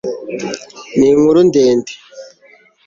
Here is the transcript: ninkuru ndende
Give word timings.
ninkuru 0.97 1.39
ndende 1.47 1.93